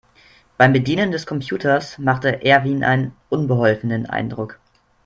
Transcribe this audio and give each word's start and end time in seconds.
Beim 0.57 0.73
Bedienen 0.73 1.11
des 1.11 1.27
Computers 1.27 1.99
machte 1.99 2.43
Erwin 2.43 2.83
einen 2.83 3.13
unbeholfenen 3.29 4.07
Eindruck. 4.07 4.59